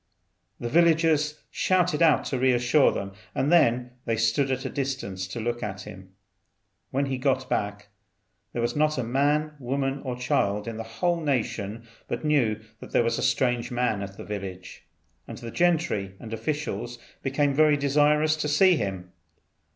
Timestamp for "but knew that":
12.07-12.89